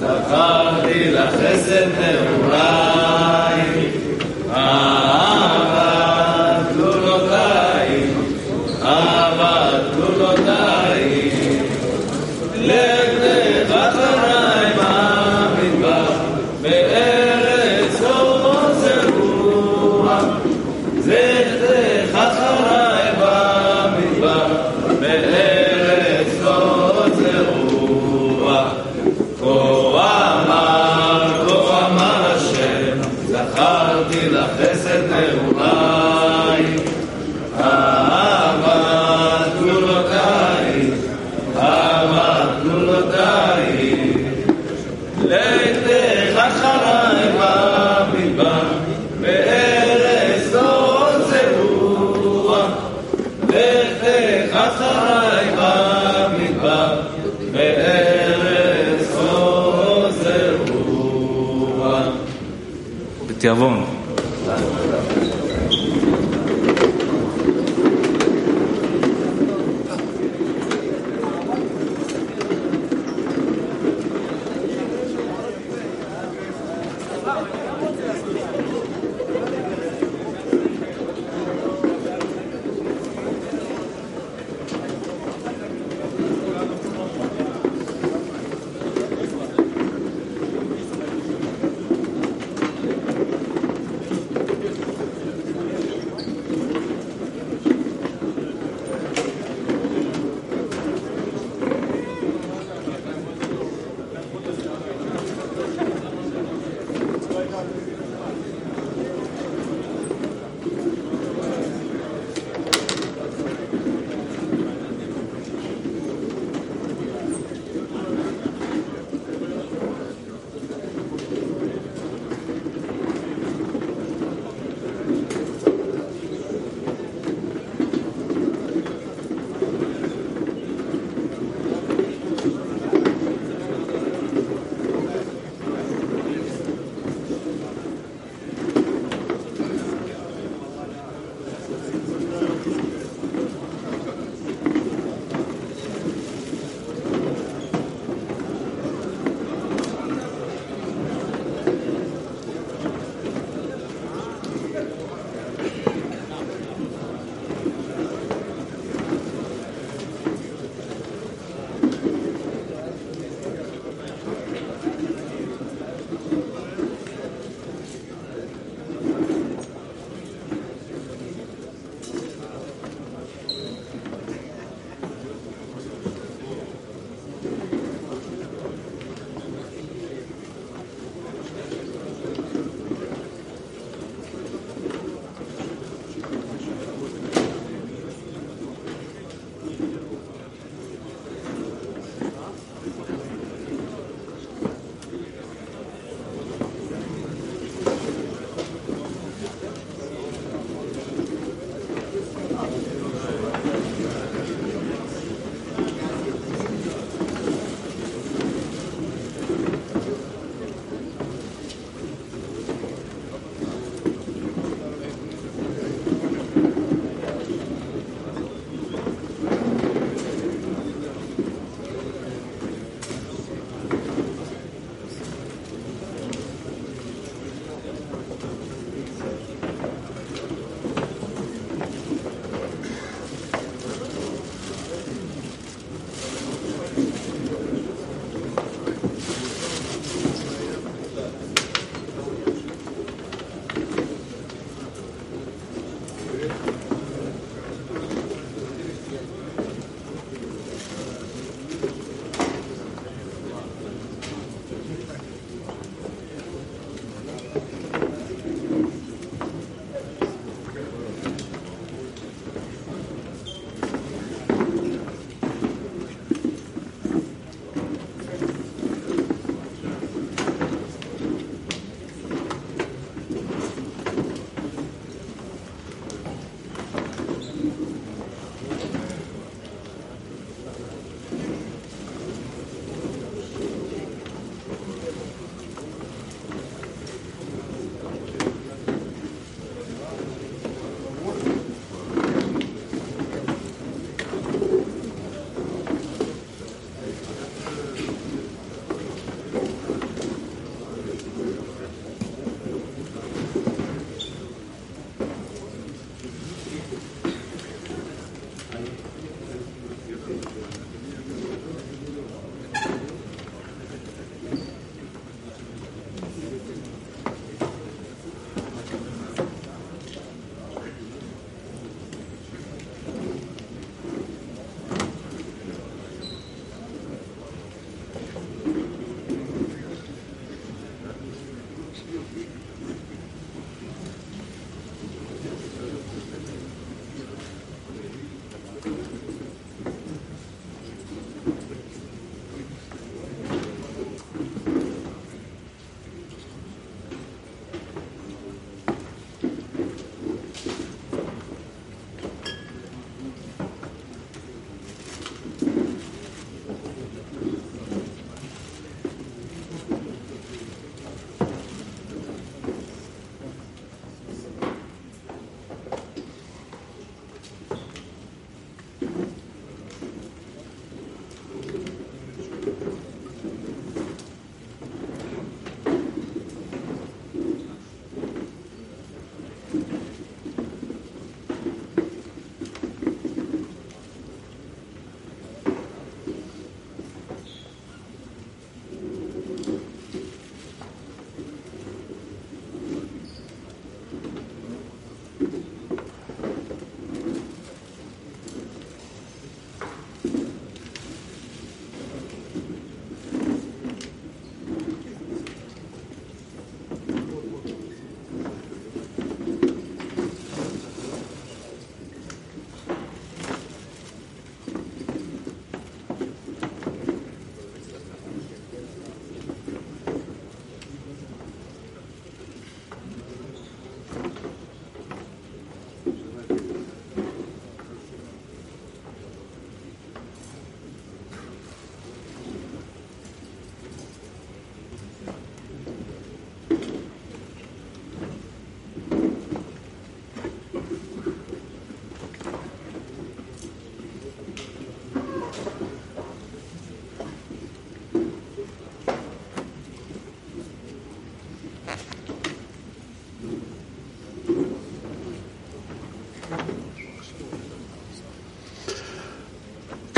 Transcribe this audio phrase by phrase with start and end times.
[0.00, 3.60] זכרתי לחסד נעוריי.
[4.52, 4.99] נעוריי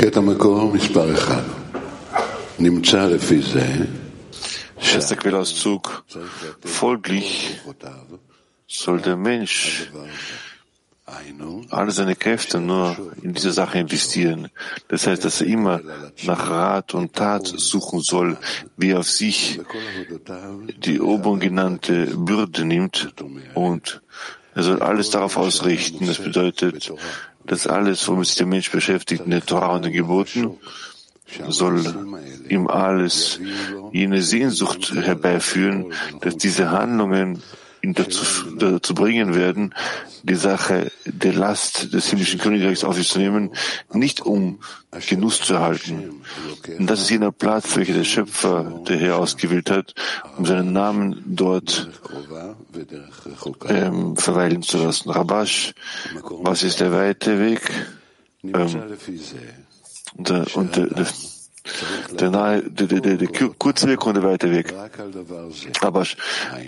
[0.02, 1.42] קטע מקור מספר אחד
[2.58, 3.84] נמצא לפי זה
[4.80, 6.04] Erster Quellauszug.
[6.64, 7.58] Folglich
[8.66, 9.90] soll der Mensch
[11.70, 14.48] alle seine Kräfte nur in diese Sache investieren.
[14.88, 15.80] Das heißt, dass er immer
[16.24, 18.36] nach Rat und Tat suchen soll,
[18.76, 19.60] wie er auf sich
[20.78, 23.14] die oben genannte Bürde nimmt
[23.54, 24.02] und
[24.54, 26.06] er soll alles darauf ausrichten.
[26.06, 26.92] Das bedeutet,
[27.45, 30.57] dass alles, womit sich der Mensch beschäftigt, in der Torah und den Geboten,
[31.47, 31.83] soll
[32.49, 33.39] ihm alles
[33.91, 37.41] jene Sehnsucht herbeiführen, dass diese Handlungen
[37.83, 38.23] dazu,
[38.57, 39.75] dazu bringen werden,
[40.23, 43.51] die Sache der Last des himmlischen Königreichs auf sich zu nehmen,
[43.91, 44.59] nicht um
[45.09, 46.21] Genuss zu erhalten.
[46.77, 49.93] Und das ist jener Platz, welcher der Schöpfer, der Herr ausgewählt hat,
[50.37, 51.89] um seinen Namen dort
[53.67, 55.09] ähm, verweilen zu lassen.
[55.09, 55.73] Rabash,
[56.41, 57.69] was ist der weite Weg?
[58.43, 58.83] Ähm,
[60.15, 61.07] und, und der, der,
[62.19, 63.27] der, nahe, der, der, der, der
[63.57, 64.73] kurze Weg und der weite Weg.
[65.81, 66.05] Aber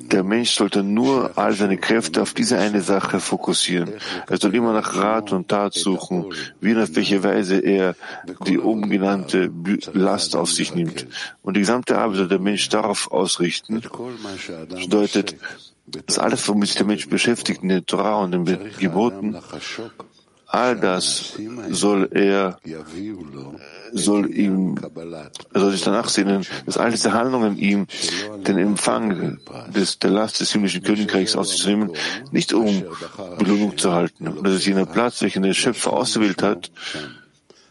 [0.02, 3.92] der Mensch sollte nur all seine Kräfte auf diese eine Sache fokussieren.
[4.28, 7.96] Er soll immer nach Rat und Tat suchen, wie und auf welche Weise er
[8.48, 9.52] die oben genannte
[9.94, 11.08] Last auf sich nimmt.
[11.42, 13.82] Und die gesamte Arbeit soll der Mensch darauf ausrichten.
[14.70, 15.36] Das bedeutet,
[15.88, 18.46] dass alles, womit sich der Mensch beschäftigt, in den Torah und den
[18.80, 19.38] Geboten,
[20.56, 21.34] all das
[21.70, 22.58] soll er
[23.92, 24.78] soll ihm,
[25.54, 27.88] er soll sich danach sehnen, dass all diese Handlungen ihm
[28.48, 29.40] den Empfang
[29.74, 31.92] des, der Last des himmlischen Königreichs aus sich nehmen,
[32.32, 32.84] nicht um
[33.38, 34.28] Belohnung zu halten.
[34.28, 36.72] Und das ist jener Platz, welchen der Schöpfer ausgewählt hat,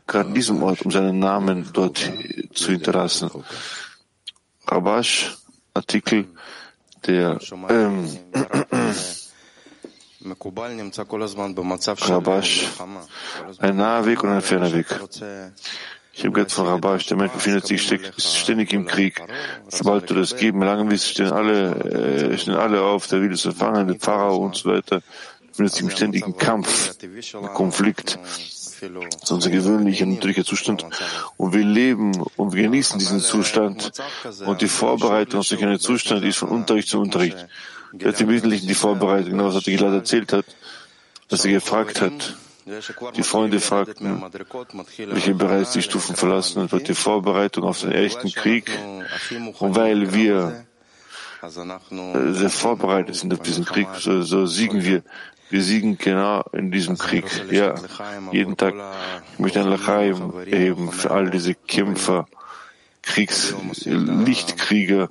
[0.06, 1.98] gerade in diesem Ort, um seinen Namen dort
[2.52, 3.30] zu hinterlassen.
[4.66, 5.36] Rabash,
[5.74, 6.26] Artikel
[7.06, 7.38] der
[7.68, 8.08] ähm,
[12.08, 12.66] Rabash,
[13.58, 14.86] ein naher Weg und ein ferner Weg.
[16.14, 17.82] Ich habe gehört von Rabash, der Mensch befindet sich
[18.16, 19.20] ständig im Krieg.
[19.68, 21.74] Sobald du das geben lange willst, stehen alle,
[22.32, 25.02] äh, stehen alle auf, der will es empfangen, der Pharao und so weiter.
[25.48, 28.18] Befindet sich im ständigen Kampf, im Konflikt.
[28.80, 30.86] Das ist unser gewöhnlicher, natürlicher Zustand.
[31.36, 33.92] Und wir leben und wir genießen diesen Zustand.
[34.46, 37.46] Und die Vorbereitung auf solch einen Zustand ist von Unterricht zu Unterricht.
[37.98, 40.46] Jetzt im Wesentlichen die Vorbereitung, genau was Gilad erzählt hat,
[41.28, 42.36] dass er gefragt hat.
[43.16, 44.22] Die Freunde fragten,
[44.98, 48.70] welche bereits die Stufen verlassen und wird die Vorbereitung auf den echten Krieg.
[49.58, 50.64] Und weil wir
[51.42, 55.02] sehr vorbereitet sind auf diesen Krieg, so, so siegen wir.
[55.50, 57.26] Wir siegen genau in diesem Krieg.
[57.50, 57.74] Ja,
[58.32, 58.74] jeden Tag.
[59.34, 62.26] Ich möchte ein Lachaim erheben für all diese Kämpfer,
[63.04, 65.08] Kriegslichtkrieger,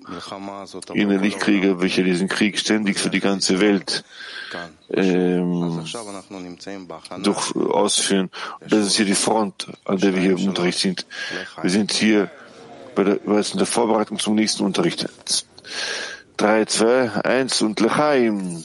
[0.93, 4.03] jene Lichtkrieger, welche diesen Krieg ständig für die ganze Welt
[4.91, 5.83] ähm,
[7.23, 8.29] durch, ausführen.
[8.59, 11.05] Und das ist hier die Front, an der wir hier im Unterricht sind.
[11.61, 12.29] Wir sind hier
[12.95, 15.07] bei der, bei der Vorbereitung zum nächsten Unterricht.
[16.37, 18.63] 3, 2, 1 und Lechaim.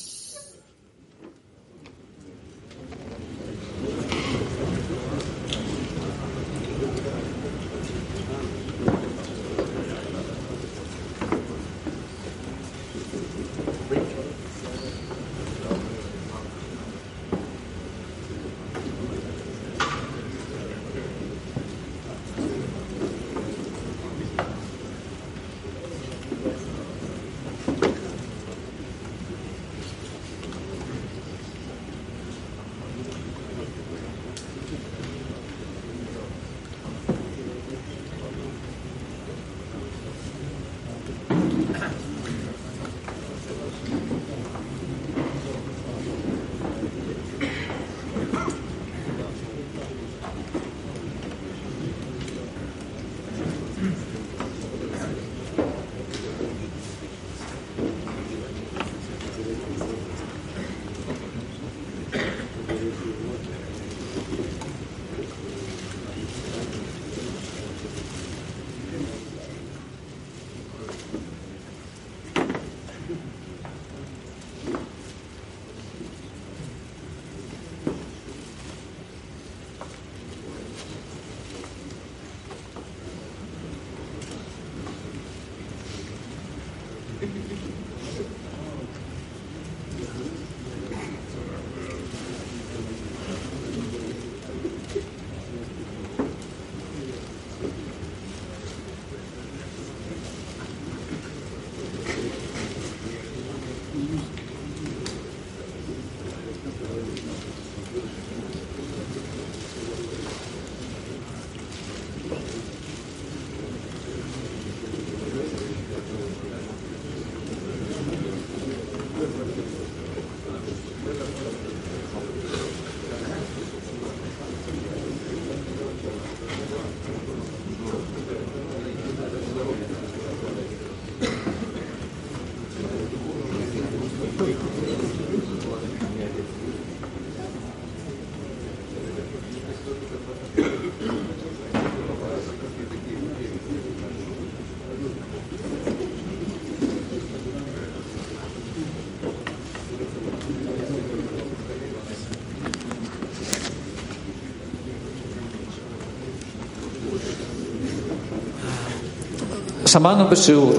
[159.89, 160.73] שמענו בשיעור,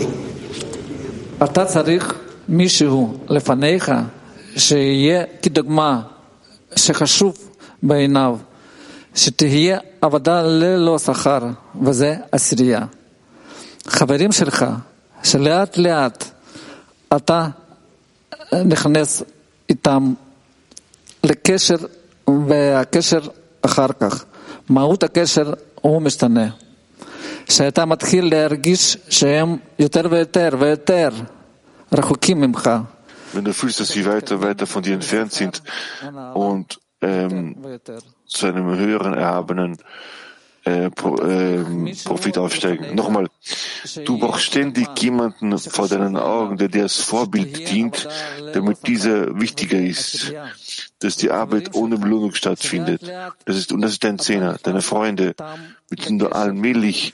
[1.43, 2.13] אתה צריך
[2.49, 3.91] מישהו לפניך
[4.57, 6.01] שיהיה כדוגמה,
[6.75, 7.37] שחשוב
[7.83, 8.37] בעיניו,
[9.15, 11.39] שתהיה עבודה ללא שכר,
[11.81, 12.85] וזה עשירייה.
[13.87, 14.65] חברים שלך,
[15.23, 16.23] שלאט לאט
[17.15, 17.47] אתה
[18.65, 19.23] נכנס
[19.69, 20.13] איתם
[21.23, 21.77] לקשר,
[22.47, 23.19] והקשר
[23.61, 24.25] אחר כך,
[24.69, 26.49] מהות הקשר הוא משתנה.
[27.48, 31.08] שאתה מתחיל להרגיש שהם יותר ויותר ויותר
[31.92, 32.70] רחוקים ממך.
[33.34, 35.60] Wenn du fühlst, dass sie weiter, weiter von dir entfernt sind
[36.34, 37.56] und ähm,
[38.28, 39.76] zu einem höheren, erhabenen
[40.64, 41.64] äh, Pro, äh,
[42.04, 42.94] Profit aufsteigen.
[42.94, 43.28] Nochmal,
[44.04, 48.08] du brauchst ständig jemanden vor deinen Augen, der dir als Vorbild dient,
[48.54, 50.32] damit dieser wichtiger ist,
[50.99, 53.01] dass die Arbeit ohne Belohnung stattfindet.
[53.45, 55.33] Das ist, und das ist dein Zehner, deine Freunde,
[55.89, 57.13] mit denen du allmählich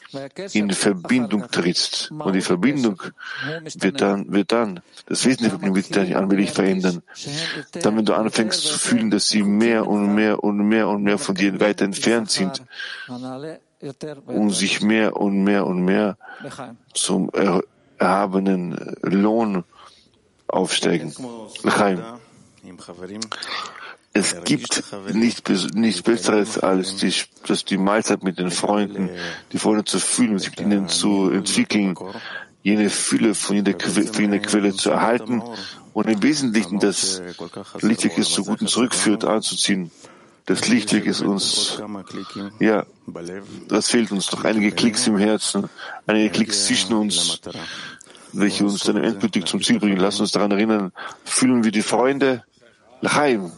[0.53, 2.11] in Verbindung trittst.
[2.11, 3.01] Und die Verbindung
[3.75, 7.03] wird dann, wird dann, das Wesen der Verbindung wird sich allmählich verändern.
[7.73, 11.17] Dann, wenn du anfängst zu fühlen, dass sie mehr und mehr und mehr und mehr
[11.17, 12.63] von dir weiter entfernt sind
[14.25, 16.17] und sich mehr und mehr und mehr
[16.93, 17.29] zum
[17.99, 19.63] erhabenen Lohn
[20.47, 21.13] aufsteigen.
[21.63, 22.01] L'chaim.
[24.17, 24.81] Es gibt
[25.13, 27.13] nichts, nichts Besseres als die,
[27.47, 29.09] dass die Mahlzeit mit den Freunden,
[29.51, 31.97] die Freunde zu fühlen, sich mit ihnen zu entwickeln,
[32.63, 35.43] jene Fülle von jeder, von jeder Quelle zu erhalten
[35.91, 37.21] und im Wesentlichen das
[37.81, 39.91] Lichtweg ist zu guten zurückführt, anzuziehen.
[40.45, 41.81] Das Lichtweg ist uns,
[42.61, 42.85] ja,
[43.67, 44.45] das fehlt uns noch.
[44.45, 45.67] Einige Klicks im Herzen,
[46.07, 47.41] einige Klicks zwischen uns,
[48.31, 49.97] welche uns dann endgültig zum Ziel bringen.
[49.97, 50.93] Lass uns daran erinnern,
[51.25, 52.45] fühlen wir die Freunde,
[53.01, 53.51] L'chaim.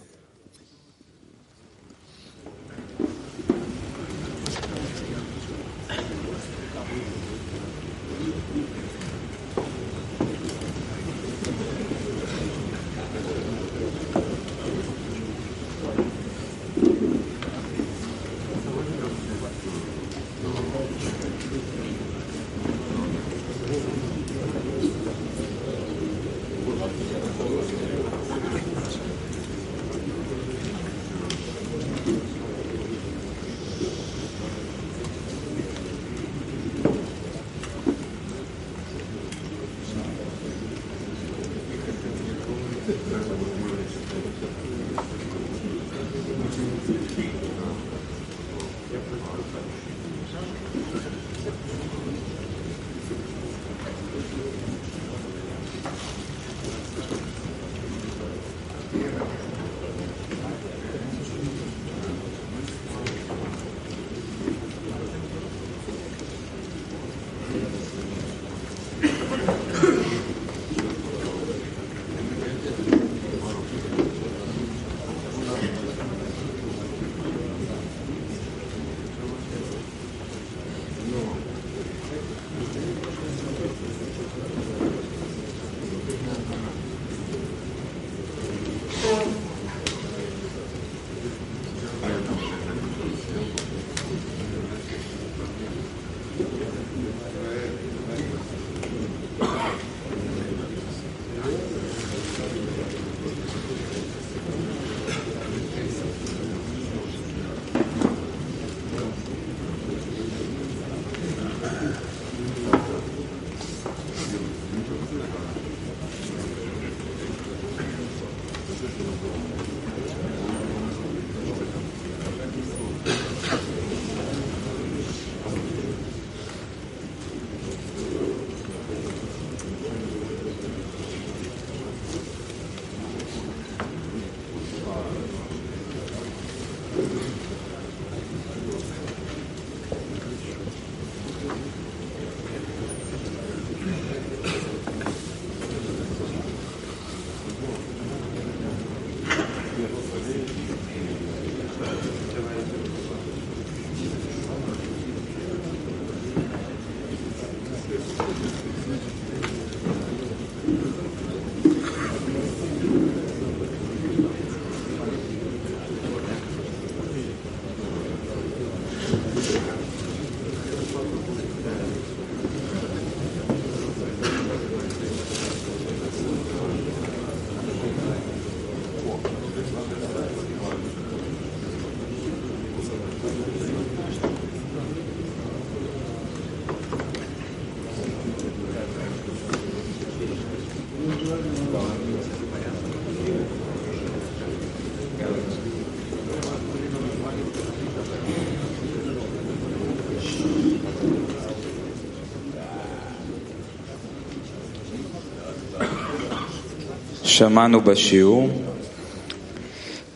[207.37, 208.49] שמענו בשיעור.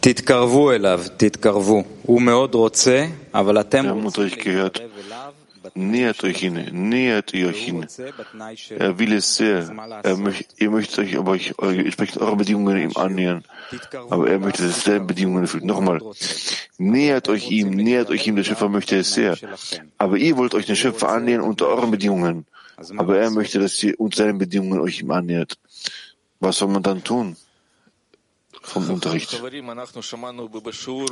[0.01, 1.85] תתקרבו אליו, תתקרבו.
[2.03, 4.81] הוא מאוד רוצה, אבל אתם Wir haben unter euch gehört,
[5.75, 7.87] nähert euch hin, nähert ihr euch hin.
[8.79, 9.71] Er will es sehr.
[10.03, 13.45] Er möcht, ihr möchtet euch aber euch, eure, entsprechend eure Bedingungen ihm annähern.
[14.11, 15.67] Aber er möchte dieselben Bedingungen erfüllen.
[15.67, 16.01] Nochmal.
[16.79, 18.37] Nähert euch ihm, nähert euch ihm.
[18.37, 19.37] Der Schöpfer möchte es sehr.
[19.99, 22.47] Aber ihr wollt euch den Schöpfer annähern unter euren Bedingungen.
[22.97, 25.59] Aber er möchte, dass ihr unter seinen Bedingungen euch ihm annähert.
[26.42, 27.38] Was soll man dann tun?
[28.64, 29.32] Vom Unterricht.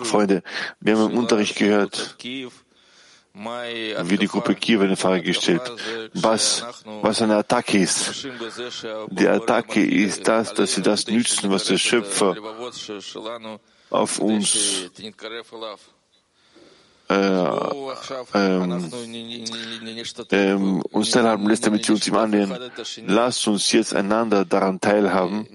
[0.04, 0.44] Freunde,
[0.80, 5.62] wir haben im Unterricht gehört, wie die Gruppe Kiew eine Frage gestellt,
[6.14, 6.64] was,
[7.02, 8.28] was eine Attacke ist.
[9.12, 12.36] Die Attacke ist das, dass sie das nützen, was der Schöpfer
[13.90, 14.58] auf uns
[17.10, 17.44] äh,
[20.92, 22.72] uns teilhaben lässt, damit wir uns ihm annähern.
[23.08, 25.48] Lasst uns jetzt einander daran teilhaben.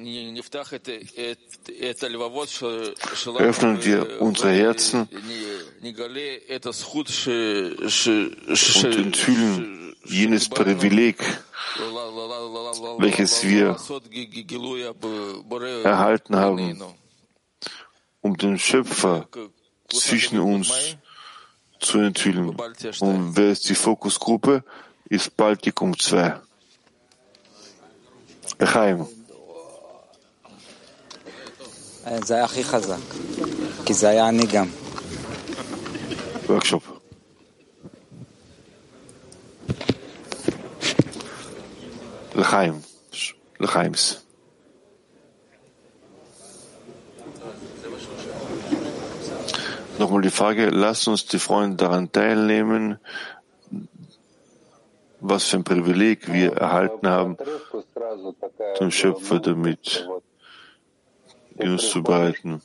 [3.39, 5.09] Öffnen wir unsere Herzen
[8.63, 11.17] und enthüllen jenes Privileg,
[12.99, 13.77] welches wir
[15.85, 16.83] erhalten haben,
[18.21, 19.29] um den Schöpfer
[19.89, 20.97] zwischen uns
[21.84, 22.50] zu enthüllen.
[23.00, 24.64] Und wer ist die Fokusgruppe?
[25.10, 26.40] Ist Baltikum 2.
[28.60, 29.08] Echaim.
[32.24, 32.96] זה היה הכי חזק,
[33.86, 34.68] כי זה היה אני גם.
[36.48, 36.84] Workshop.
[42.36, 42.82] L'chaim.
[43.62, 44.23] L'chaims.
[50.05, 52.99] Nochmal die Frage, lasst uns die Freunde daran teilnehmen,
[55.19, 57.39] was für ein Privileg wir erhalten haben,
[58.79, 60.07] dem Schöpfer damit
[61.57, 62.61] uns zu bereiten.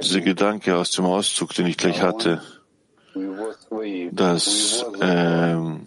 [0.00, 2.42] Dieser Gedanke aus dem Auszug, den ich gleich hatte,
[4.12, 5.84] dass ähm,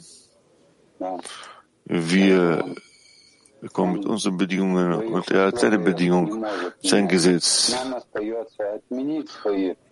[1.85, 2.75] wir
[3.69, 6.45] kommen mit unseren Bedingungen und er hat seine Bedingung,
[6.81, 7.75] sein Gesetz.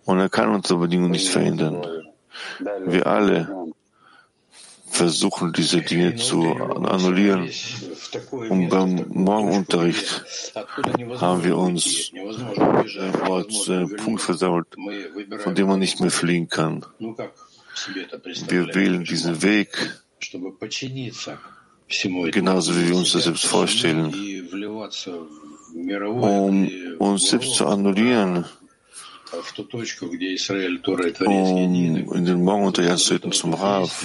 [0.04, 1.86] Und er kann unsere Bedingungen nicht verändern.
[2.86, 3.70] Wir alle
[4.90, 7.48] versuchen, diese Dinge zu annullieren.
[8.48, 10.24] Und beim Morgenunterricht
[11.20, 14.66] haben wir uns zu einem Punkt versammelt,
[15.38, 16.84] von dem man nicht mehr fliehen kann.
[18.48, 19.70] Wir wählen diesen Weg,
[22.30, 24.14] genauso wie wir uns das selbst vorstellen,
[25.78, 28.44] um uns selbst zu annullieren,
[31.20, 34.04] um in den Morgenunterricht einzutreten zum Rav.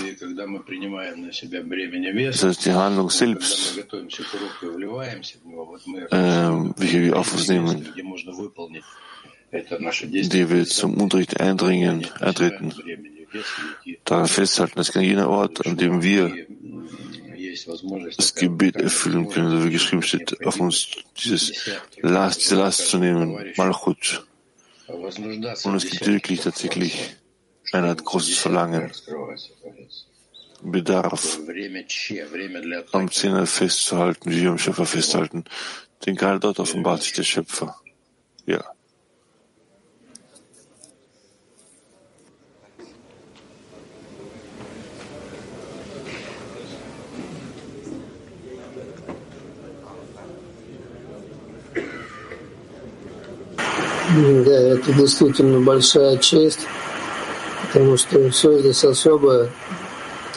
[2.27, 3.83] Das heißt, die Handlung selbst, äh,
[6.77, 7.87] welche wir auf uns nehmen,
[9.51, 12.73] die wir zum Unterricht eindringen, eintreten,
[14.03, 16.31] daran festhalten, das kann jener Ort, an dem wir
[18.17, 21.69] das Gebet erfüllen können, so wie geschrieben steht, auf uns dieses
[22.01, 24.25] Last, diese Last zu nehmen, Malchut.
[24.87, 27.15] Und es gibt wirklich tatsächlich
[27.71, 28.91] Art großes Verlangen,
[30.61, 31.39] Bedarf,
[32.91, 35.43] am Zehner festzuhalten, wie wir am Schöpfer festhalten.
[36.05, 37.75] Denn gerade dort offenbart sich der Schöpfer.
[38.45, 38.63] Ja.
[54.44, 56.66] Да, это действительно большая честь,
[57.62, 59.50] потому что все здесь особое.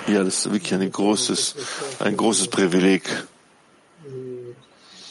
[0.07, 1.55] Ja, das ist wirklich ein großes,
[1.99, 3.03] ein großes Privileg.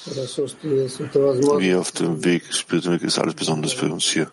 [0.05, 1.65] Хорошо, что есть эта возможность.
[1.65, 4.31] Wie auf dem Weg, Spirituell ist alles besonders für uns hier.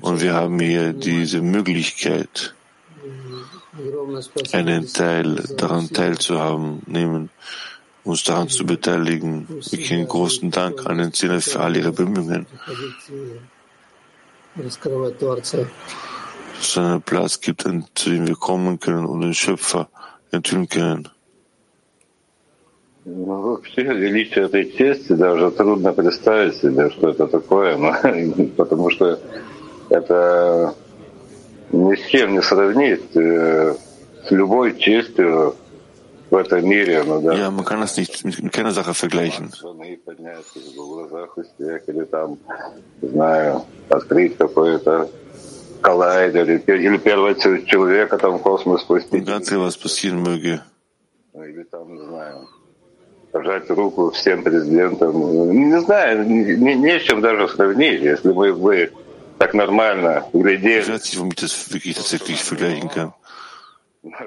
[0.00, 2.54] Und wir haben hier diese Möglichkeit,
[3.78, 4.58] Огромное спасибо.
[4.58, 7.30] einen Teil daran teilzuhaben, nehmen,
[8.05, 9.47] uns daran zu beteiligen.
[9.49, 12.45] Wirklich einen großen Dank an den Zehner für all ihre Bemühungen,
[16.59, 19.89] es einen Platz gibt, zu dem wir kommen können und den Schöpfer
[20.31, 21.09] enthüllen können.
[23.07, 27.93] Ну, вообще, величие этой чести даже трудно представить себе, что это такое, но,
[28.57, 29.19] потому что
[29.89, 30.73] это
[31.71, 33.75] ни с чем не сравнить э,
[34.27, 35.55] с любой честью
[36.35, 37.03] в этом мире.
[37.03, 37.33] Ну, да.
[37.33, 39.51] Ja, man kann das nicht mit, keiner Sache vergleichen.
[43.01, 45.09] Знаю, открыть какой-то
[45.81, 50.21] коллайдер, или, пер- или первого чел- человека там в космос спустить, ganz egal, was passieren
[50.23, 50.59] möge.
[51.33, 52.47] Ну, или там, знаю,
[53.31, 55.13] пожать руку всем президентам.
[55.51, 58.01] Не знаю, не, не с чем даже сравнить.
[58.01, 58.91] Если мы бы
[59.37, 60.81] так нормально глядели...
[60.81, 63.13] Ich weiß nicht, womit das wirklich tatsächlich vergleichen kann.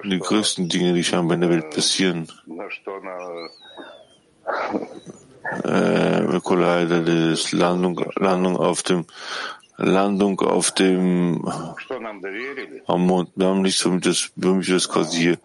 [0.05, 2.29] Die größten Dinge, die scheinbar in der Welt passieren,
[5.65, 9.07] äh, Kollide, das Landung, Landung auf dem
[9.77, 11.49] Landung auf dem
[12.87, 13.31] am Mond.
[13.37, 15.39] Wir haben nicht so mit das, womit wir das quasi hier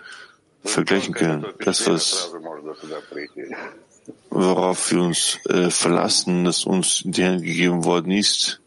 [0.63, 1.45] vergleichen können.
[1.59, 2.33] Das, was
[4.31, 8.62] worauf wir uns äh, verlassen, das uns in die Hände gegeben worden ist,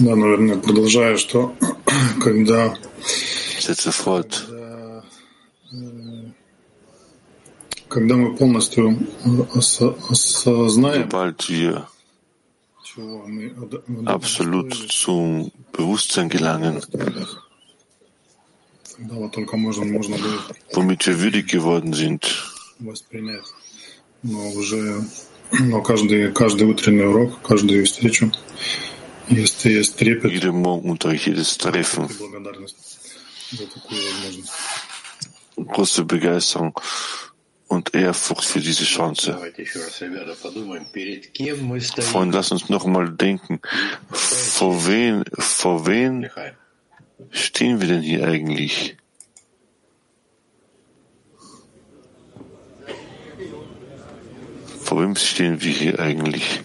[0.00, 1.54] Да, наверное, продолжаю, что
[2.22, 2.74] когда...
[4.50, 5.02] Э,
[7.88, 9.28] когда мы полностью э,
[10.08, 11.10] осознаем,
[14.06, 16.80] absolut zum Bewusstsein gelangen,
[20.72, 22.26] womit wir würdig geworden sind.
[25.52, 28.30] Но ну, каждый, каждый утренний урок, каждую встречу
[30.28, 32.08] ihrem Morgenunterricht, jedes Treffen.
[35.56, 36.78] Große Begeisterung
[37.70, 39.38] und Ehrfurcht für diese Chance.
[42.02, 43.60] Freunde, lass uns nochmal denken,
[44.10, 46.28] vor wen, vor wen
[47.30, 48.96] stehen wir denn hier eigentlich?
[54.82, 56.62] Vor wem stehen wir hier eigentlich?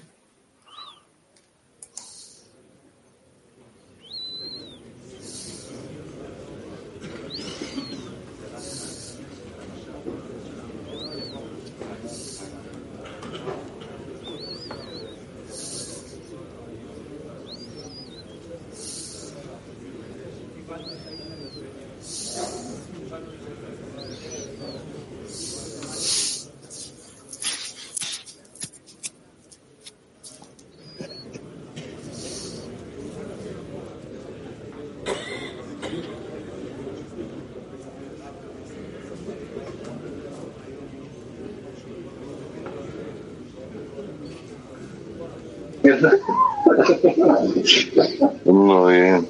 [48.45, 49.23] Ну и,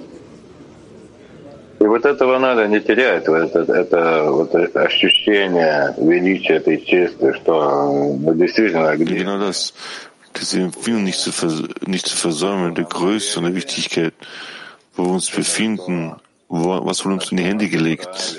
[1.80, 8.16] и вот этого надо не терять, вот это, это вот ощущение величия этой чести, что
[8.20, 9.72] ну, действительно где Genau das,
[10.38, 14.14] diese Empfindung nicht zu, vers nicht zu versäumen, der Größe und der Wichtigkeit,
[14.96, 16.16] wo wir uns befinden,
[16.48, 18.38] wo, was wurde uns in die Hände gelegt,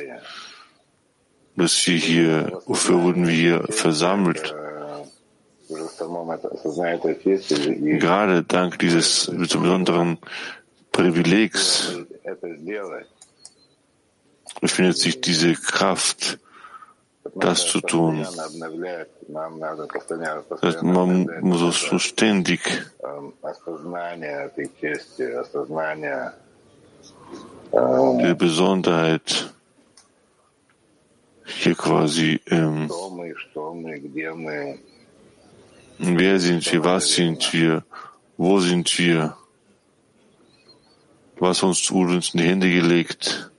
[1.55, 4.55] dass wir hier, wofür wurden wir hier versammelt.
[7.98, 10.18] Gerade dank dieses besonderen
[10.92, 11.92] Privilegs.
[14.60, 16.38] Befindet sich diese Kraft,
[17.34, 18.26] das zu tun.
[20.48, 22.60] Das heißt, man muss so ständig
[27.72, 29.52] die Besonderheit.
[31.48, 32.90] Hier quasi ähm,
[35.98, 36.84] Wer sind wir?
[36.84, 37.84] Was sind wir?
[38.36, 39.36] Wo sind wir?
[41.38, 43.50] Was uns wurde uns in die Hände gelegt?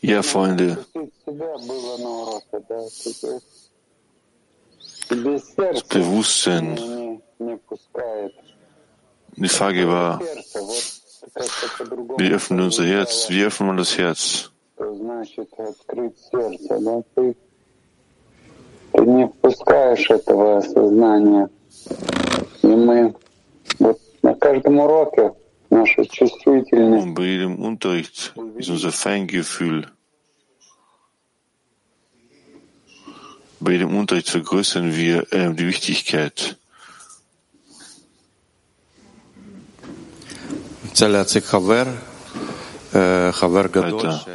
[0.00, 0.84] Ja, Freunde
[5.09, 8.33] das сердца Bewusstsein, не, не пускает.
[9.35, 13.97] die Frage war, Сердце, вот как-то по-другому wir öffnen unser Herz, wie öffnen wir das
[13.97, 14.51] Herz?
[14.77, 17.35] что значит открыть сердце, да, ты,
[18.93, 21.49] ты не впускаешь этого осознания.
[22.61, 23.15] И мы
[23.79, 25.33] вот на каждом уроке
[25.69, 29.87] наша чувствительность Und bei jedem Unterricht ist unser Feingefühl.
[33.64, 36.56] Bei dem Unterricht vergrößern wir äh, die Wichtigkeit.
[40.94, 41.14] Цель
[43.82, 44.26] weiter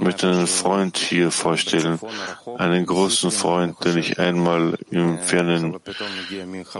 [0.00, 1.98] möchte einen Freund hier vorstellen,
[2.56, 5.74] einen großen Freund, den ich einmal im fernen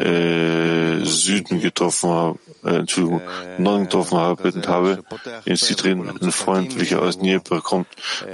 [0.00, 3.22] äh, Süden getroffen habe, äh, Entschuldigung,
[3.58, 5.04] Norden getroffen habe, habe
[5.44, 7.88] in Zitrin, einen Freund, welcher aus Dnieper kommt,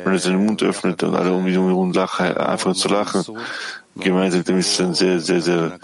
[0.05, 3.25] wenn er seinen Mund öffnet und alle um ihn herum lachen, einfach zu lachen,
[3.97, 5.79] gemeinsam, dem ist ein sehr, sehr, sehr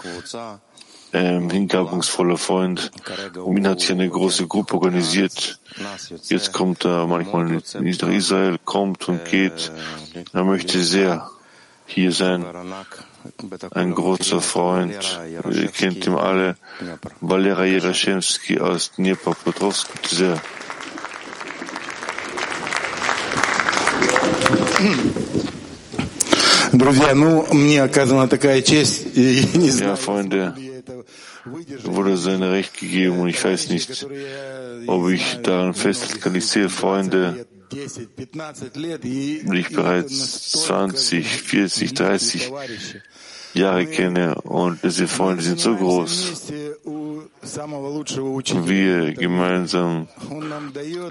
[1.12, 2.90] ähm, hingabungsvoller Freund.
[3.36, 5.60] Um ihn hat sich eine große Gruppe organisiert.
[6.28, 9.70] Jetzt kommt er manchmal nach Israel, kommt und geht.
[10.32, 11.30] Er möchte sehr
[11.86, 12.44] hier sein.
[13.70, 15.18] Ein großer Freund,
[15.50, 16.56] ihr kennt ihn alle,
[17.20, 20.40] Valera Jerashensky aus Dnepropetrovsk, sehr.
[26.72, 30.54] Друзья, ну, мне оказана такая честь, и я не знаю, Ja, Freunde,
[31.45, 34.07] wurde sein Recht gegeben und ich weiß nicht,
[34.87, 36.35] ob ich daran festhalten kann.
[36.35, 42.51] Ich sehe Freunde, die ich bereits 20, 40, 30
[43.53, 46.51] Jahre kenne und diese Freunde sind so groß.
[48.65, 50.07] Wir gemeinsam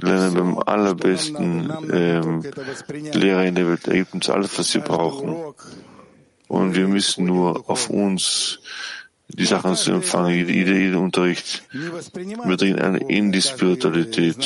[0.01, 2.43] lernen beim allerbesten ähm,
[3.13, 3.89] Lehrer in der Welt.
[3.89, 5.37] Er gibt uns alles, was wir brauchen.
[6.47, 8.61] Und wir müssen nur auf uns
[9.29, 11.63] die Sachen zu empfangen, jeder, jeder Unterricht.
[11.73, 14.37] Wir dringen in die Spiritualität.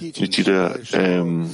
[0.00, 1.50] Nicht jeder ähm,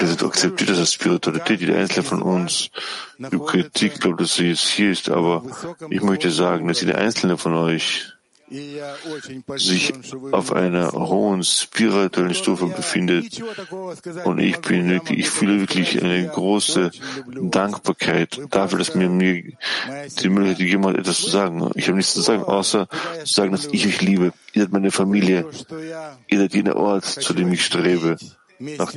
[0.00, 2.70] das akzeptiert das als Spiritualität, jeder Einzelne von uns.
[3.18, 5.44] Die Kritik glaubt, dass sie jetzt hier ist, aber
[5.90, 8.12] ich möchte sagen, dass jeder Einzelne von euch
[9.56, 9.92] sich
[10.32, 13.42] auf einer hohen spirituellen Stufe befindet.
[14.24, 16.90] Und ich bin wirklich, ich fühle wirklich eine große
[17.40, 19.42] Dankbarkeit dafür, dass mir, mir
[20.22, 21.70] die Möglichkeit gegeben hat, etwas zu sagen.
[21.74, 22.88] Ich habe nichts zu sagen, außer
[23.24, 24.32] zu sagen, dass ich euch liebe.
[24.52, 25.46] Ihr seid meine Familie.
[26.28, 28.16] Ihr seid jener Ort, zu dem ich strebe.
[28.58, 28.92] Nach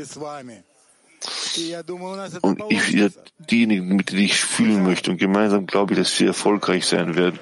[2.41, 5.11] und ich, ihr diejenigen, mit denen ich fühlen möchte.
[5.11, 7.39] Und gemeinsam glaube ich, dass wir erfolgreich sein werden.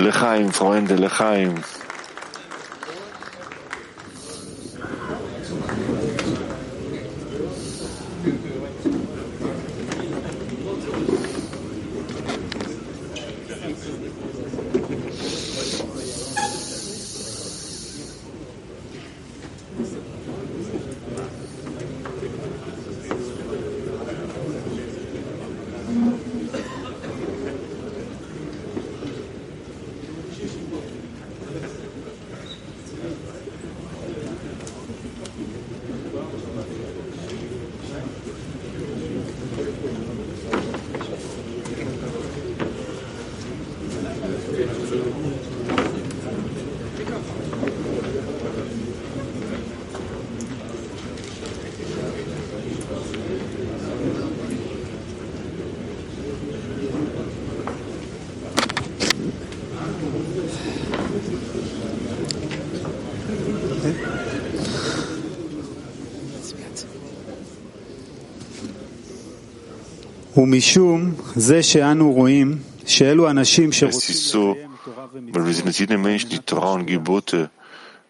[0.00, 1.56] Lechaim, Freunde, Lechaim.
[73.88, 74.56] Es ist so,
[75.32, 77.50] weil wir sind jetzt jene Menschen, die Torah und Gebote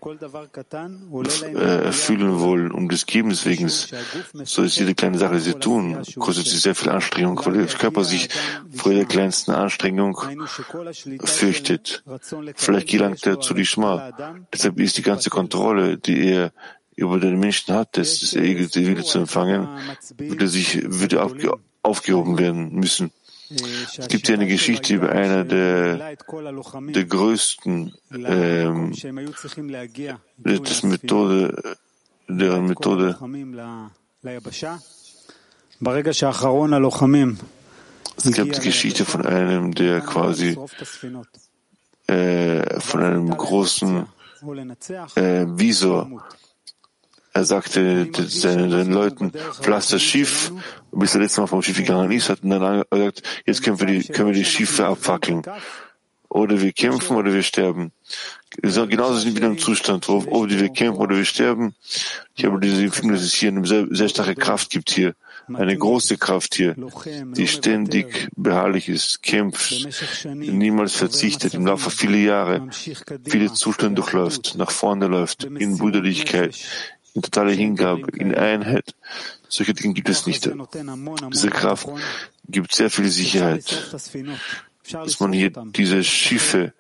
[0.03, 3.69] äh, erfüllen wollen, um des Gebens wegen.
[3.69, 7.67] So ist jede kleine Sache, die sie tun, kostet sie sehr viel Anstrengung, weil der
[7.67, 8.29] Körper sich
[8.75, 10.17] vor der kleinsten Anstrengung
[11.25, 12.03] fürchtet.
[12.55, 14.13] Vielleicht gelangt er zu die Schma.
[14.53, 16.53] Deshalb ist die ganze Kontrolle, die er
[16.97, 19.69] über den Menschen hat, das, das Ego, die Wille zu empfangen,
[20.17, 23.13] würde sich, würde aufge, aufgehoben werden müssen.
[23.51, 28.93] Es gibt hier eine Geschichte über einer der, der größten, ähm,
[30.47, 31.77] das Methode,
[32.29, 33.19] deren Methode.
[38.17, 40.57] Es gab die Geschichte von einem, der quasi
[42.07, 44.07] äh, von einem großen
[45.17, 46.23] äh, Visor
[47.33, 50.53] er sagte seinen, seinen Leuten, verlasst das Schiff,
[50.93, 54.05] bis er letztes Mal vom Schiff gegangen ist, hat dann gesagt, jetzt können wir die,
[54.09, 55.43] können wir die Schiffe abfackeln.
[56.29, 57.93] Oder wir kämpfen oder wir sterben.
[58.63, 61.75] So, genauso sind wir in einem Zustand, ob wir kämpfen oder wir sterben.
[62.37, 65.15] Ich habe diese Empfindung, dass es hier eine sehr, sehr starke Kraft gibt hier.
[65.53, 66.77] Eine große Kraft hier,
[67.35, 69.89] die ständig beharrlich ist, kämpft,
[70.25, 72.69] niemals verzichtet, im Laufe vieler Jahre
[73.27, 76.57] viele Zustände durchläuft, nach vorne läuft, in Brüderlichkeit,
[77.15, 78.95] in totaler Hingabe, in Einheit.
[79.49, 80.49] Solche Dinge gibt es nicht.
[81.33, 81.89] Diese Kraft
[82.49, 83.93] gibt sehr viel Sicherheit,
[84.93, 86.73] dass man hier diese Schiffe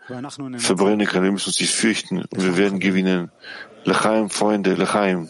[0.59, 1.22] verbrennen kann.
[1.22, 3.31] Wir müssen uns nicht fürchten und wir werden gewinnen.
[3.85, 5.28] Lachaim, Freunde, Lachaim.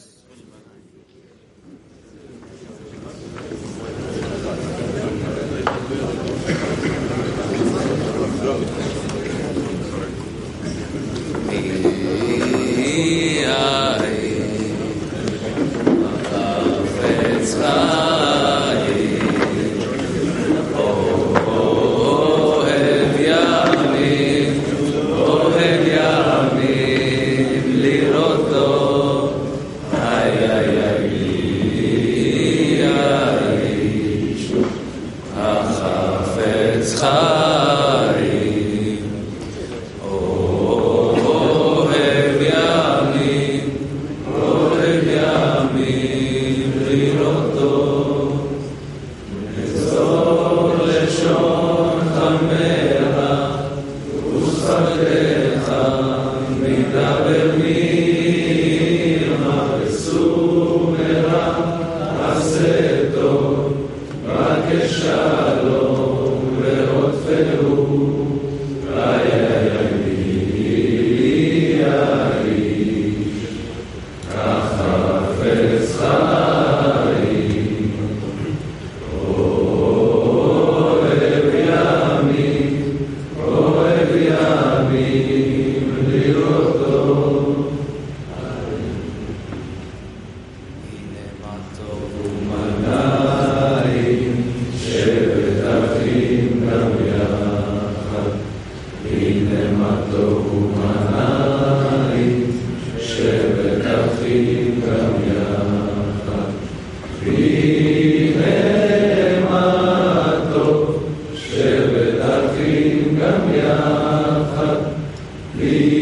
[115.57, 116.00] Please.